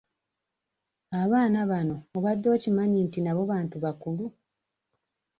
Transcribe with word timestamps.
Abaana 1.21 1.59
bano 1.71 1.95
obadde 2.17 2.47
okimanyi 2.55 2.99
nti 3.07 3.19
nabo 3.21 3.41
bantu 3.51 3.75
bakulu? 3.83 4.25